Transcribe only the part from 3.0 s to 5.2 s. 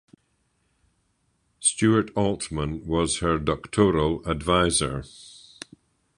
her doctoral advisor.